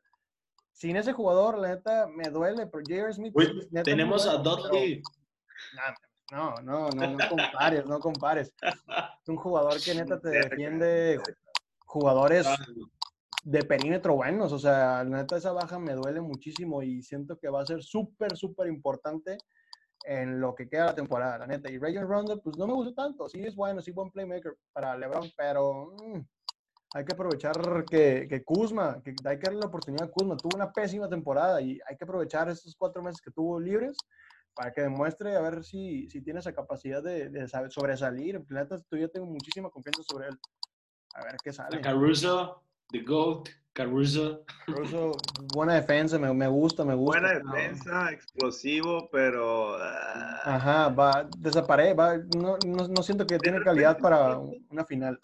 [0.79, 3.11] Sin ese jugador, la neta, me duele, pero J.R.
[3.11, 3.35] Smith...
[3.69, 5.03] Neta, tenemos a Dudley.
[6.31, 8.53] No, no, no, no compares, no compares.
[9.21, 11.19] Es un jugador que neta te defiende
[11.79, 12.47] jugadores
[13.43, 14.53] de perímetro buenos.
[14.53, 17.83] O sea, la neta, esa baja me duele muchísimo y siento que va a ser
[17.83, 19.37] súper, súper importante
[20.05, 21.69] en lo que queda la temporada, la neta.
[21.69, 23.27] Y Rayon Rondo, pues no me gusta tanto.
[23.27, 26.19] Sí es bueno, sí buen playmaker para LeBron, pero mm,
[26.93, 27.53] hay que aprovechar
[27.85, 30.35] que, que Kuzma, que hay que darle la oportunidad a Kuzma.
[30.37, 33.95] Tuvo una pésima temporada y hay que aprovechar estos cuatro meses que tuvo libres
[34.55, 38.43] para que demuestre a ver si, si tiene esa capacidad de, de saber- sobresalir.
[38.49, 40.39] La neta, yo tengo muchísima confianza sobre él.
[41.13, 41.79] A ver qué sale.
[41.81, 44.43] Caruso, The GOAT, Caruso.
[44.65, 45.11] Caruso,
[45.53, 47.19] buena defensa, me, me gusta, me gusta.
[47.21, 49.75] Buena defensa, explosivo, pero...
[49.77, 55.19] ah, Ajá, va, desaparece, va, no, no, no siento que tiene calidad para una final.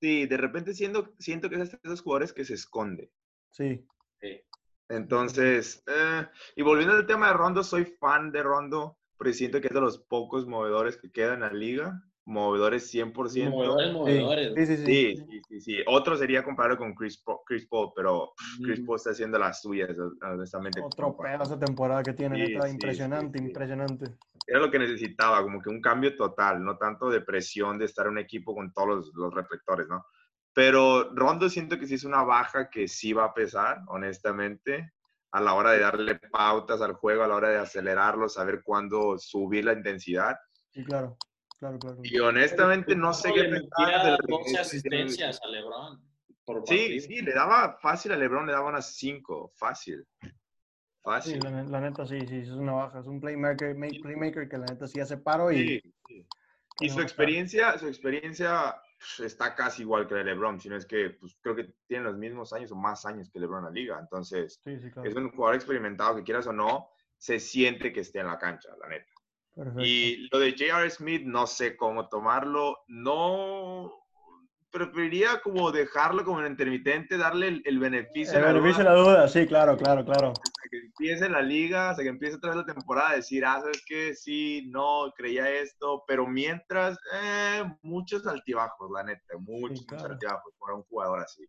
[0.00, 3.10] Sí, de repente siento, siento que es de esos jugadores que se esconde.
[3.50, 3.84] Sí,
[4.20, 4.40] Sí.
[4.88, 9.68] Entonces, eh, y volviendo al tema de Rondo, soy fan de Rondo, porque siento que
[9.68, 13.50] es de los pocos movedores que quedan en la liga, movedores 100%.
[13.50, 14.52] Movedores, sí, movedores.
[14.54, 15.16] sí, sí, sí.
[15.16, 15.76] Sí, sí, sí.
[15.86, 18.86] Otro sería comparado con Chris Paul, Chris Paul pero Chris Mm.
[18.86, 19.90] Paul está haciendo las suyas,
[20.22, 20.80] honestamente.
[20.82, 23.48] Otro pedo esa temporada que tiene, sí, impresionante, sí, sí.
[23.50, 24.04] impresionante.
[24.46, 28.06] Era lo que necesitaba, como que un cambio total, no tanto de presión de estar
[28.06, 30.04] en un equipo con todos los, los reflectores, ¿no?
[30.52, 34.92] Pero Rondo siento que sí es una baja que sí va a pesar, honestamente,
[35.30, 39.18] a la hora de darle pautas al juego, a la hora de acelerarlo, saber cuándo
[39.18, 40.36] subir la intensidad.
[40.72, 41.16] Sí, claro,
[41.58, 41.98] claro, claro.
[42.02, 44.58] Y honestamente no sé qué pensar metía del 12 regreso que tiene-
[45.02, 46.08] asistencias a LeBron.
[46.44, 50.06] Por Sí, sí, le daba fácil a LeBron, le daba unas 5, fácil.
[50.22, 50.28] Sí,
[51.02, 51.38] Fácil.
[51.40, 54.66] la, la neta sí, sí, es una baja, es un playmaker, ma- playmaker que la
[54.66, 55.80] neta sí hace paro y...
[55.80, 56.26] Sí, sí.
[56.80, 60.86] Y su experiencia, su experiencia pues, está casi igual que la de LeBron, sino es
[60.86, 63.70] que pues, creo que tiene los mismos años o más años que LeBron en la
[63.70, 63.98] liga.
[64.00, 65.08] Entonces, Sí, sí, claro.
[65.08, 68.68] es un jugador experimentado que quieras o no, se siente que esté en la cancha,
[68.80, 69.12] la neta.
[69.58, 69.82] Perfecto.
[69.84, 70.88] Y lo de J.R.
[70.88, 72.78] Smith, no sé cómo tomarlo.
[72.86, 73.92] No,
[74.70, 78.90] preferiría como dejarlo como en intermitente, darle el, el beneficio, El de la beneficio de
[78.90, 80.28] la duda, sí, claro, claro, claro.
[80.28, 83.82] hasta que empiece la liga, hasta que empiece otra vez la temporada, decir, ah, ¿sabes
[83.84, 84.14] qué?
[84.14, 90.04] Sí, no, creía esto, pero mientras, eh, muchos altibajos, la neta, muchos, claro.
[90.04, 91.44] muchos altibajos para un jugador así.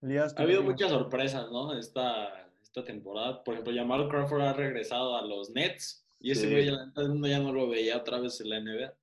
[0.00, 1.72] Elías, ¿tú Ha habido muchas sorpresas, ¿no?
[1.78, 3.44] Esta, esta temporada.
[3.44, 6.01] Por ejemplo, Jamal Crawford ha regresado a los Nets.
[6.22, 8.94] Y ese güey todo el mundo ya no lo veía otra vez en la NBA.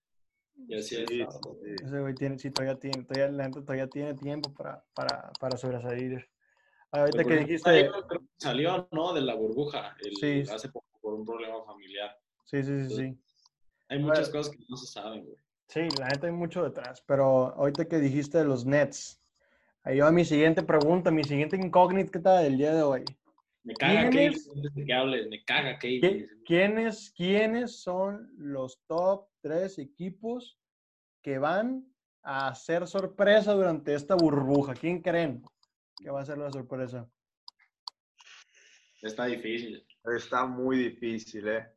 [0.68, 1.86] Y así ha Sí, sí, sí.
[1.86, 5.58] Ese güey tiene, sí, todavía tiene, todavía, la neta todavía tiene tiempo para, para, para
[5.58, 6.30] sobresalir.
[6.92, 9.14] Ahorita Por que dijiste, Zion creo que salió, ¿no?
[9.14, 10.44] De la burbuja el- Sí.
[10.52, 12.18] hace poco por un problema familiar.
[12.46, 13.20] sí, sí, sí, sí.
[13.90, 14.40] Hay muchas Bueno.
[14.40, 15.38] cosas que no se saben, güey.
[15.68, 19.22] Sí, la neta hay mucho detrás, pero ahorita que dijiste de los Nets,
[19.84, 23.04] ahí va mi siguiente pregunta, mi siguiente incógnita del día de hoy.
[23.70, 26.00] Me caga que hables, me caga Kate.
[26.02, 30.58] ¿Qui- ¿Quiénes, ¿Quiénes son los top tres equipos
[31.22, 31.86] que van
[32.24, 34.74] a hacer sorpresa durante esta burbuja?
[34.74, 35.44] ¿Quién creen
[36.02, 37.08] que va a ser la sorpresa?
[39.04, 39.86] Está difícil.
[40.18, 41.68] Está muy difícil, ¿eh?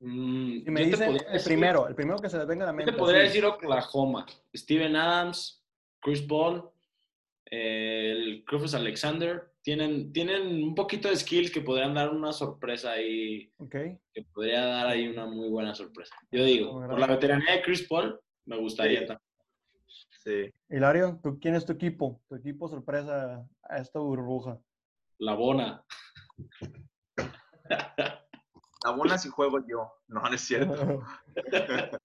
[0.00, 2.72] Mm, Si me dicen el decir- primero, el primero que se les venga a la
[2.72, 2.92] Yo mente.
[2.92, 4.26] te podría decir Oklahoma.
[4.54, 5.64] Steven Adams,
[6.00, 6.68] Chris Paul,
[7.50, 9.52] eh, el Rufus Alexander.
[9.62, 13.74] Tienen, tienen un poquito de skills que podrían dar una sorpresa ahí, Ok,
[14.14, 16.14] que podría dar ahí una muy buena sorpresa.
[16.30, 19.06] Yo digo, Como por la veteranía de Chris Paul, me gustaría Sí.
[19.06, 19.28] también.
[20.24, 20.52] Sí.
[20.74, 22.20] Hilario, ¿tú, ¿quién es tu equipo?
[22.28, 24.58] Tu equipo sorpresa a esta burbuja.
[25.18, 25.84] La Bona.
[28.84, 29.92] La buena si juego yo.
[30.06, 31.02] No, no es cierto.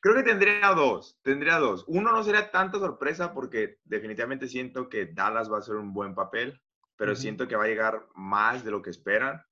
[0.00, 1.84] Creo que tendría dos, tendría dos.
[1.88, 6.14] Uno no sería tanta sorpresa porque definitivamente siento que Dallas va a hacer un buen
[6.14, 6.60] papel,
[6.96, 7.20] pero Ujú.
[7.20, 9.42] siento que va a llegar más de lo que esperan.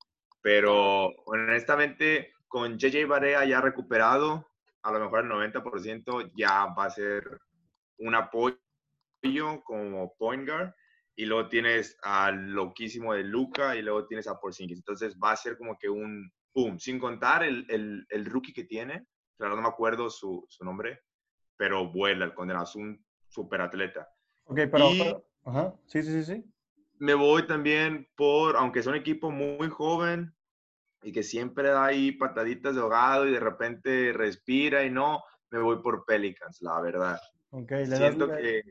[0.42, 4.46] Pero honestamente, con JJ Barea ya recuperado,
[4.82, 7.40] a lo mejor el 90% ya va a ser
[7.98, 8.59] un apoyo
[9.64, 10.72] como point guard.
[11.18, 14.78] Y luego tienes al loquísimo de Luca y luego tienes a Porzingis.
[14.78, 18.64] Entonces va a ser como que un boom, sin contar el, el, el rookie que
[18.64, 19.06] tiene,
[19.37, 21.01] claro, no me acuerdo su, su nombre,
[21.57, 24.09] pero vuela el condenado, es un super atleta.
[24.44, 26.44] ok, pero, Y- pero- Ajá, sí, sí, sí, sí.
[26.99, 30.35] Me voy también por, aunque es un equipo muy joven
[31.03, 35.61] y que siempre da ahí pataditas de ahogado y de repente respira y no, me
[35.61, 37.20] voy por Pelicans, la verdad.
[37.51, 38.62] Ok, le das- Siento que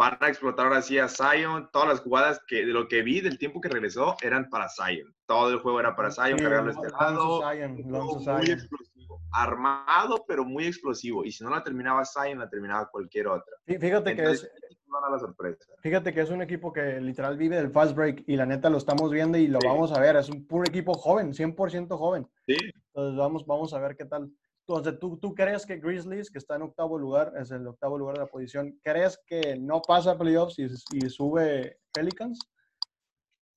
[0.00, 1.68] van a explotar ahora sí a Zion.
[1.70, 5.14] Todas las jugadas que de lo que vi del tiempo que regresó eran para Zion.
[5.26, 7.42] Todo el juego era para Zion, Sí, cargarlo este lado.
[7.42, 8.50] Muy Zion.
[8.50, 9.20] explosivo.
[9.32, 11.22] Armado, pero muy explosivo.
[11.24, 13.52] Y si no la terminaba Zion, la terminaba cualquier otra.
[13.66, 15.64] Fí- Fíjate que es, Entonces, van a la sorpresa.
[15.82, 18.78] Fíjate que es un equipo que literal vive del fast break y la neta lo
[18.78, 19.66] estamos viendo y lo Sí.
[19.68, 20.16] vamos a ver.
[20.16, 22.26] Es un puro equipo joven, 100% joven.
[22.46, 22.56] Sí,
[22.94, 24.30] Entonces vamos, vamos a ver qué tal.
[24.70, 28.14] Entonces, ¿tú, ¿tú crees que Grizzlies, que está en octavo lugar, es el octavo lugar
[28.14, 32.38] de la posición, crees que no pasa a playoffs y, y sube Pelicans?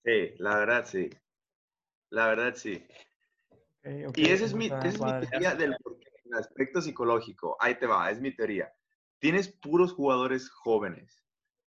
[0.03, 1.09] sí, la verdad sí.
[2.09, 2.83] La verdad, sí.
[4.15, 5.75] Y esa es mi, esa es mi teoría del
[6.25, 7.57] el aspecto psicológico.
[7.59, 8.73] Ahí te va, es mi teoría.
[9.19, 11.23] Tienes puros jugadores jóvenes,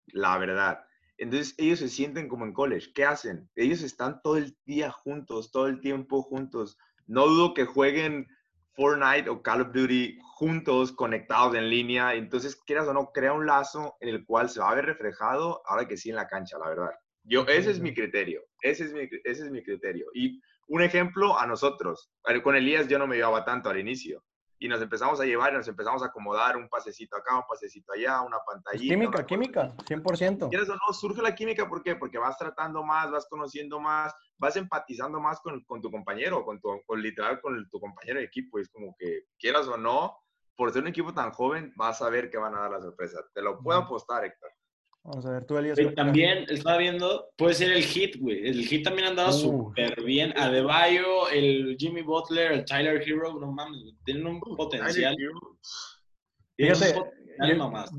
[0.08, 0.86] la verdad.
[1.17, 2.91] Entonces ellos se sienten como en college.
[2.93, 3.49] ¿Qué hacen?
[3.56, 6.77] Ellos están todo el día juntos, todo el tiempo juntos.
[7.08, 8.27] No dudo que jueguen
[8.73, 12.15] Fortnite o Call of Duty juntos, conectados en línea.
[12.15, 15.62] Entonces, quieras o no, crea un lazo en el cual se va a ver reflejado,
[15.65, 16.91] ahora que sí en la cancha, la verdad.
[17.23, 18.41] Yo, ese es mi criterio.
[18.62, 20.07] Ese es mi, ese es mi criterio.
[20.13, 22.12] Y un ejemplo a nosotros.
[22.43, 24.23] Con Elías yo no me llevaba tanto al inicio.
[24.63, 27.93] Y nos empezamos a llevar y nos empezamos a acomodar un pasecito acá, un pasecito
[27.93, 28.93] allá, una pantallita.
[28.93, 30.50] química, una química, 100%.
[30.50, 31.95] Quieras o no, surge la química, ¿por qué?
[31.95, 36.62] Porque vas tratando más, vas conociendo más, vas empatizando más con, con tu compañero, con
[36.62, 38.60] tu, con literal con tu compañero de equipo.
[38.60, 40.15] Es como que, quieras o no,
[40.56, 43.19] por ser un equipo tan joven, vas a ver que van a dar la sorpresa.
[43.34, 44.52] Te lo puedo apostar, Héctor.
[45.03, 45.75] Vamos a ver, tú, Elías.
[45.77, 48.47] Güey, ¿qué- también estaba viendo, puede ser el hit, güey.
[48.47, 49.33] El hit también andaba Uh.
[49.33, 50.31] súper bien.
[50.37, 55.15] Adebayo, el Jimmy Butler, el Tyler Hero, no mames, tienen un potencial.
[55.15, 55.57] tienen un
[56.55, 57.17] Fíjate, potencial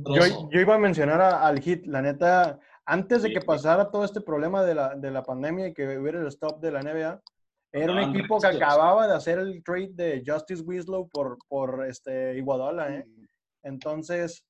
[0.04, 3.40] yo, yo- yo iba a mencionar a- al hit, la neta, antes de Sí, que
[3.40, 3.46] sí.
[3.46, 6.70] pasara todo este problema de la, de la pandemia y que hubiera el stop de
[6.70, 7.20] la NBA,
[7.72, 12.36] era un equipo que acababa de hacer el trade de Justice Winslow por, por este,
[12.38, 13.04] Iguodala, ¿eh?
[13.64, 14.44] Entonces,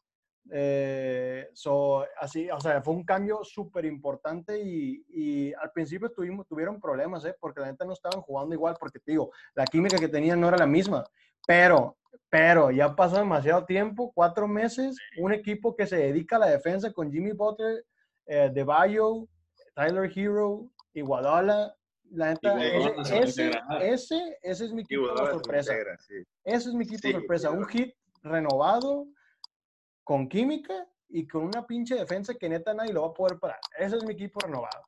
[0.50, 6.46] eh, so, así, o sea, fue un cambio súper importante y, y al principio tuvimos,
[6.46, 7.34] tuvieron problemas, ¿eh?
[7.38, 10.48] Porque la neta no estaban jugando igual, porque te digo, la química que tenían no
[10.48, 11.04] era la misma,
[11.46, 11.96] pero,
[12.28, 16.92] pero ya pasó demasiado tiempo, cuatro meses, un equipo que se dedica a la defensa
[16.92, 17.84] con Jimmy Butler,
[18.26, 19.28] eh, De Bayo,
[19.74, 21.74] Tyler Hero, Iguodala,
[22.10, 23.50] la a ese, ese,
[23.80, 25.72] ese, ese es mi equipo de Iguodala sorpresa.
[25.72, 26.14] integra, sí.
[26.44, 27.50] Ese es mi equipo Sí, sorpresa.
[27.50, 29.06] Un hit renovado,
[30.04, 33.60] con química y con una pinche defensa que neta nadie lo va a poder parar.
[33.78, 34.82] Ese es mi equipo renovado.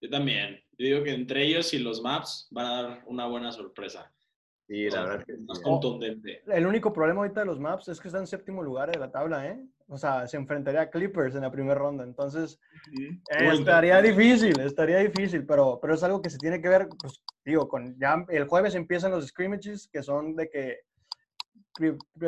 [0.00, 0.60] Yo también.
[0.76, 4.12] Yo digo que entre ellos y los Maps van a dar una buena sorpresa.
[4.66, 5.62] Sí, la verdad que Más sí.
[5.64, 6.42] contundente.
[6.46, 9.10] El único problema ahorita de los maps es que está en séptimo lugar de la
[9.10, 9.62] tabla, ¿eh?
[9.88, 12.02] O sea, se enfrentaría a Clippers en la primera ronda.
[12.02, 12.58] Entonces,
[12.98, 17.22] eh, estaría difícil, estaría difícil, pero, pero es algo que se tiene que ver, pues,
[17.44, 20.78] digo, con ya el jueves empiezan los scrimmages, que son de que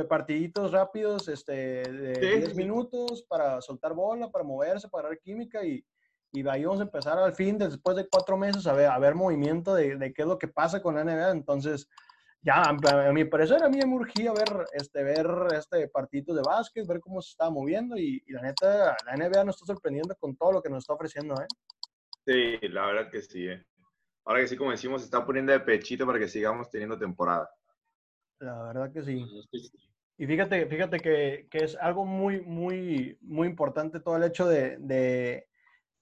[0.08, 2.56] partiditos rápidos, este, de Sí, 10 sí, sí.
[2.56, 5.84] minutos para soltar bola, para moverse, para dar química y,
[6.32, 9.14] y ahí vamos a empezar al fin, después de cuatro meses, a ver, a ver
[9.14, 11.30] movimiento de, de qué es lo que pasa con la NBA.
[11.30, 11.88] Entonces,
[12.42, 16.86] ya, a mi parecer, a mí me urgía ver, este, ver este partidito de básquet,
[16.86, 20.36] ver cómo se estaba moviendo y, y la neta, la NBA nos está sorprendiendo con
[20.36, 21.46] todo lo que nos está ofreciendo, ¿eh?
[22.24, 23.46] Sí, la verdad que sí.
[23.46, 23.64] eh.
[24.24, 27.48] Ahora que sí, como decimos, se está poniendo de pechito para que sigamos teniendo temporada.
[28.40, 29.24] La verdad que sí.
[30.18, 34.78] Y fíjate, fíjate que, que es algo muy, muy, muy importante todo el hecho de,
[34.78, 35.46] de,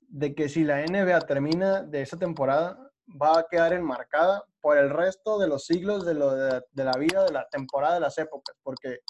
[0.00, 4.90] de que si la NBA termina de esa temporada, va a quedar enmarcada por el
[4.90, 8.16] resto de los siglos de, lo de, de la vida, de la temporada, de las
[8.18, 8.56] épocas.
[8.62, 9.00] Porque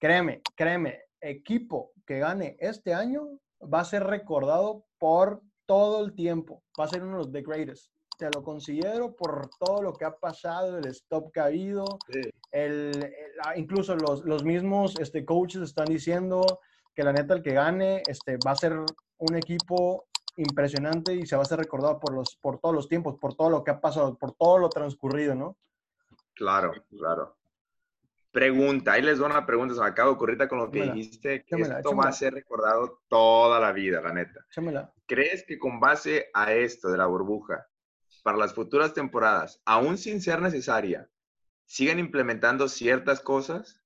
[0.00, 6.64] créeme, créeme, equipo que gane este año va a ser recordado por todo el tiempo.
[6.78, 7.92] Va a ser uno de los the greatest.
[8.20, 11.86] Te lo considero por todo lo que ha pasado, el stop que ha habido,
[12.52, 16.44] el, el- ah, incluso los, los mismos este, coaches están diciendo
[16.94, 20.04] que la neta el que gane este, va a ser un equipo
[20.36, 23.48] impresionante y se va a ser recordado por, los, por todos los tiempos, por todo
[23.48, 25.56] lo que ha pasado, por todo lo transcurrido, ¿no?
[26.34, 27.38] Claro, claro.
[28.32, 31.42] Pregunta, ahí les doy una pregunta, se me acaba de ocurrir con lo que dijiste,
[31.44, 34.44] que esto va a ser recordado toda la vida, la neta.
[35.06, 37.66] ¿Crees que con base a esto de la burbuja,
[38.20, 41.08] para las futuras temporadas, aún sin ser necesaria,
[41.64, 43.80] sigan implementando ciertas cosas?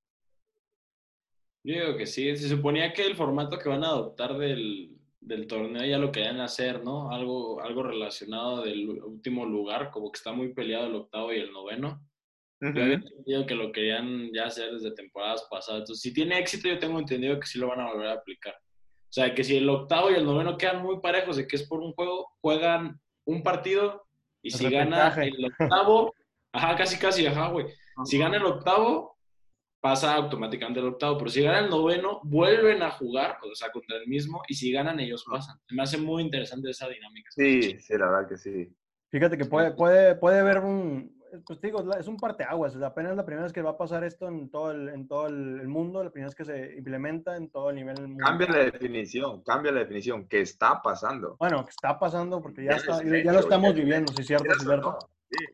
[1.64, 2.36] Yo digo que sí.
[2.36, 6.40] Se suponía que el formato que van a adoptar del, del torneo ya lo querían
[6.40, 7.10] hacer, ¿no?
[7.10, 11.52] Algo, algo relacionado del último lugar, como que está muy peleado el octavo y el
[11.52, 12.06] noveno.
[12.60, 15.80] Yo había entendido que lo querían ya hacer desde temporadas pasadas.
[15.80, 18.54] Entonces, si tiene éxito, yo tengo entendido que sí lo van a volver a aplicar.
[18.54, 21.68] O sea, que si el octavo y el noveno quedan muy parejos de que es
[21.68, 24.03] por un juego, juegan un partido
[24.44, 26.14] y El si gana el octavo,
[26.52, 27.66] ajá, casi, casi, ajá, güey.
[28.04, 29.16] Si gana el octavo,
[29.80, 33.96] pasa automáticamente el octavo, pero si gana el noveno, vuelven a jugar, o sea, contra
[33.96, 35.56] el mismo, y si ganan, ellos pasan.
[35.70, 37.30] Me hace muy interesante esa dinámica.
[37.30, 38.76] Sí, sí, la verdad que sí.
[39.10, 41.16] Fíjate que puede, puede, puede haber un,
[41.46, 43.76] pues te digo, es es un parteaguas, es apenas la primera vez que va a
[43.76, 47.36] pasar esto en todo el, en todo el mundo, la primera vez que se implementa
[47.36, 48.28] en todo el nivel mundial.
[48.28, 51.36] Cambia la definición, cambia la definición, que está pasando.
[51.38, 54.12] Bueno, que está pasando porque ya, Ya está, es ya, lo estamos ya es viviendo,
[54.12, 54.90] sí, cierto, ¿Quieras sí, o cierto.
[54.90, 54.98] no?
[55.30, 55.44] Sí.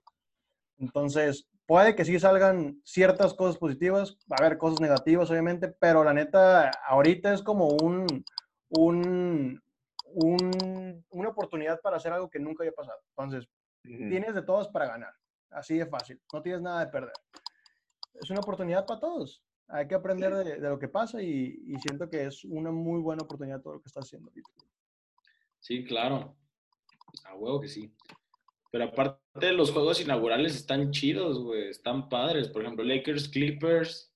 [0.79, 6.03] Entonces, puede que sí salgan ciertas cosas positivas, va a haber cosas negativas, obviamente, pero
[6.05, 8.25] la neta, ahorita es como un,
[8.71, 9.62] un,
[10.14, 12.99] un una oportunidad para hacer algo que nunca había pasado.
[13.16, 13.49] Entonces,
[13.83, 15.12] tienes de todos para ganar.
[15.50, 16.20] Así de fácil.
[16.32, 17.12] No tienes nada de perder.
[18.14, 19.42] Es una oportunidad para todos.
[19.68, 23.00] Hay que aprender de, de lo que pasa y, y siento que es una muy
[23.00, 24.30] buena oportunidad todo lo que está haciendo.
[25.60, 26.36] Sí, claro.
[27.24, 27.92] A huevo que sí.
[28.72, 31.68] Pero aparte, los juegos inaugurales están chidos, güey.
[31.68, 32.48] Están padres.
[32.48, 34.12] Por ejemplo, Lakers, Clippers,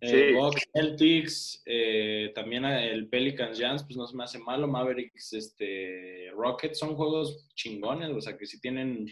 [0.00, 0.34] eh, Sí.
[0.34, 4.68] Bucks, Celtics, eh, también el Pelicans Jazz, pues no se me hace malo.
[4.68, 9.06] Mavericks, este, Rockets, son juegos chingones, o sea, que sí tienen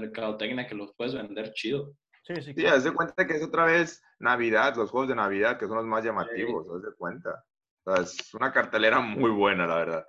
[0.00, 1.94] mercadotecnia que los puedes vender chido.
[2.22, 2.42] Sí, sí.
[2.42, 2.76] Sí, claro.
[2.76, 5.86] haz de cuenta que es otra vez Navidad, los juegos de Navidad, que son los
[5.86, 7.44] más llamativos, haz de cuenta.
[7.84, 10.06] O sea, es una cartelera muy buena, la verdad.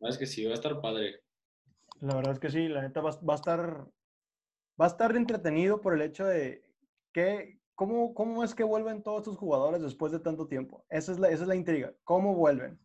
[0.00, 1.20] No, es que sí, va a estar padre.
[2.00, 3.86] La verdad es que sí, la neta va, va a estar
[4.80, 6.64] va a estar entretenido por el hecho de
[7.12, 10.84] que cómo, cómo es que vuelven todos estos jugadores después de tanto tiempo.
[10.88, 11.92] Esa es la, esa es la intriga.
[12.04, 12.78] ¿Cómo vuelven?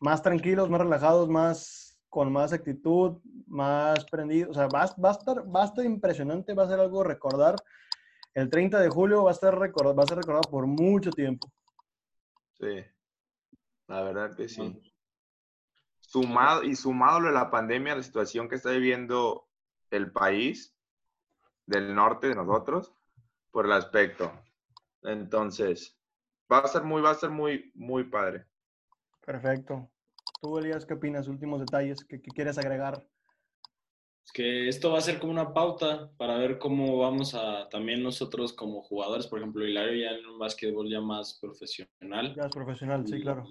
[0.00, 1.85] Más tranquilos, más relajados, más
[2.16, 4.48] con más actitud, más prendidos.
[4.48, 7.04] O sea, va, a- va a estar, va a estar impresionante, va a ser algo
[7.04, 7.56] recordar.
[8.32, 11.52] El 30 de julio va a, estar recordado, va a ser recordado por mucho tiempo.
[12.58, 12.82] Sí,
[13.88, 14.82] la verdad que sí.
[16.00, 19.46] Sumado, y sumado lo de la pandemia, la situación que está viviendo
[19.90, 20.74] el país
[21.66, 22.94] del norte de nosotros,
[23.50, 24.32] por el aspecto.
[25.02, 26.00] Entonces,
[26.50, 28.46] va a ser muy, va a ser muy, muy padre.
[29.20, 29.90] Perfecto.
[30.46, 31.26] Tú, Elías, ¿qué opinas?
[31.26, 33.04] Últimos detalles que, que quieres agregar.
[34.24, 38.00] Es que esto va a ser como una pauta para ver cómo vamos a también
[38.00, 42.32] nosotros como jugadores, por ejemplo, Hilario ya en un básquetbol ya más profesional.
[42.36, 43.44] Ya es profesional, sí, claro.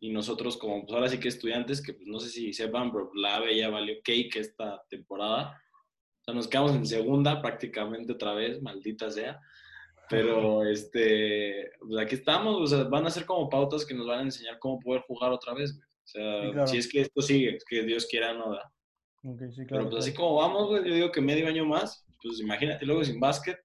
[0.00, 3.10] Y nosotros como, pues ahora sí que estudiantes, que pues no sé si sepan, pero
[3.14, 5.62] la AVE ya valió cake esta temporada.
[6.22, 9.38] O sea, nos quedamos en segunda prácticamente otra vez, maldita sea.
[10.08, 14.20] Pero este, pues aquí estamos, o sea, van a ser como pautas que nos van
[14.20, 15.89] a enseñar cómo poder jugar otra vez, güey.
[16.10, 16.66] O sea, Sí, claro.
[16.66, 18.72] si es que esto sigue, que Dios quiera, no da.
[19.50, 22.84] Sí, Pero pues así como vamos, güey, yo digo que medio año más, pues imagínate
[22.86, 23.58] luego sin básquet,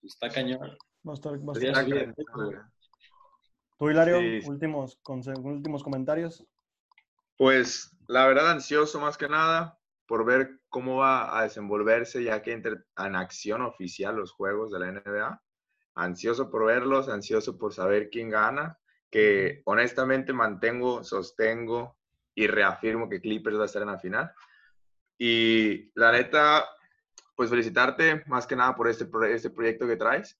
[0.00, 0.60] pues está cañón.
[1.06, 2.56] Va a estar- va a estar- subir güey.
[3.78, 4.98] Tú, Hilario, Sí, últimos,
[5.44, 6.44] últimos comentarios.
[7.36, 12.52] Pues la verdad ansioso más que nada por ver cómo va a desenvolverse ya que
[12.52, 15.42] entre en acción oficial los juegos de la NBA.
[15.94, 18.78] Ansioso por verlos, ansioso por saber quién gana,
[19.10, 21.96] que honestamente mantengo, sostengo
[22.34, 24.32] y reafirmo que Clippers va a estar en la final.
[25.18, 26.64] Y la neta,
[27.34, 30.38] pues felicitarte más que nada por este, pro- este proyecto que traes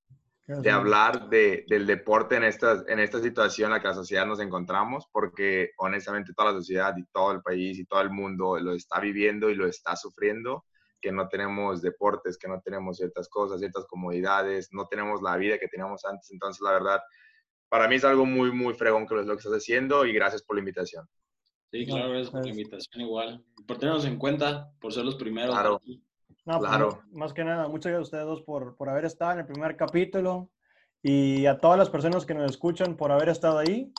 [0.48, 4.26] de hablar de, del deporte en esta, en esta situación en la que la sociedad
[4.26, 8.58] nos encontramos, porque honestamente toda la sociedad y todo el país y todo el mundo
[8.60, 10.64] lo está viviendo y lo está sufriendo,
[11.00, 15.58] que no tenemos deportes, que no tenemos ciertas cosas, ciertas comodidades, no tenemos la vida
[15.58, 16.30] que teníamos antes.
[16.30, 17.00] Entonces, la verdad,
[17.68, 20.42] para mí es algo muy, muy fregón que es lo que estás haciendo y gracias
[20.42, 21.06] por la invitación.
[21.70, 23.44] Sí, No, claro, gracias por la pues- invitación igual.
[23.66, 25.50] Por tenernos en cuenta, por ser los primeros.
[25.54, 25.80] Claro.
[26.44, 26.86] No, pues, Claro.
[26.88, 29.46] más- más que nada, muchas gracias a ustedes dos por, por haber estado en el
[29.46, 30.50] primer capítulo
[31.02, 33.92] y a todas las personas que nos escuchan por haber estado ahí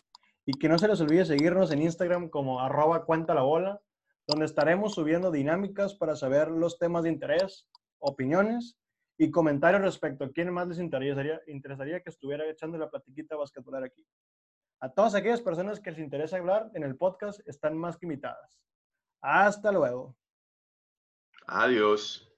[0.45, 3.81] y que no se les olvide seguirnos en Instagram como arroba cuenta la bola,
[4.25, 7.67] donde estaremos subiendo dinámicas para saber los temas de interés,
[7.99, 8.77] opiniones
[9.17, 14.05] y comentarios respecto a quién más les interesaría, que estuviera echando la platiquita basquetbolera aquí.
[14.79, 18.59] A todas aquellas personas que les interesa hablar en el podcast están más que invitadas.
[19.21, 20.15] Hasta luego.
[21.47, 22.31] Adiós.